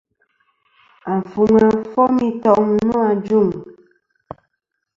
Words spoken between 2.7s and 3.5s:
nô ajuŋ.